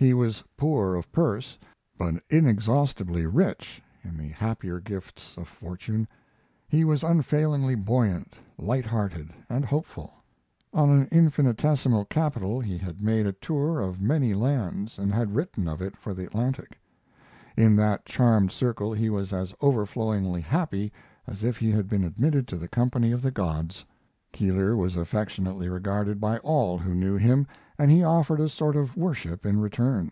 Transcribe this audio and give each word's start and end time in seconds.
He 0.00 0.14
was 0.14 0.44
poor 0.56 0.94
of 0.94 1.10
purse, 1.10 1.58
but 1.98 2.22
inexhaustibly 2.30 3.26
rich 3.26 3.82
in 4.04 4.16
the 4.16 4.28
happier 4.28 4.78
gifts 4.78 5.36
of 5.36 5.48
fortune. 5.48 6.06
He 6.68 6.84
was 6.84 7.02
unfailingly 7.02 7.74
buoyant, 7.74 8.36
light 8.58 8.84
hearted, 8.86 9.30
and 9.50 9.64
hopeful. 9.64 10.12
On 10.72 10.90
an 10.90 11.08
infinitesimal 11.10 12.04
capital 12.04 12.60
he 12.60 12.78
had 12.78 13.02
made 13.02 13.26
a 13.26 13.32
tour 13.32 13.80
of 13.80 14.00
many 14.00 14.34
lands, 14.34 15.00
and 15.00 15.12
had 15.12 15.34
written 15.34 15.66
of 15.66 15.82
it 15.82 15.96
for 15.96 16.14
the 16.14 16.24
Atlantic. 16.26 16.78
In 17.56 17.74
that 17.74 18.04
charmed 18.06 18.52
circle 18.52 18.92
he 18.92 19.10
was 19.10 19.32
as 19.32 19.52
overflowingly 19.60 20.42
happy 20.42 20.92
as 21.26 21.42
if 21.42 21.56
he 21.56 21.72
had 21.72 21.88
been 21.88 22.04
admitted 22.04 22.46
to 22.46 22.56
the 22.56 22.68
company 22.68 23.10
of 23.10 23.20
the 23.22 23.32
gods. 23.32 23.84
Keeler 24.30 24.76
was 24.76 24.94
affectionately 24.94 25.70
regarded 25.70 26.20
by 26.20 26.36
all 26.38 26.76
who 26.76 26.94
knew 26.94 27.16
him, 27.16 27.46
and 27.78 27.90
he 27.90 28.04
offered 28.04 28.40
a 28.40 28.48
sort 28.48 28.76
of 28.76 28.94
worship 28.94 29.46
in 29.46 29.58
return. 29.58 30.10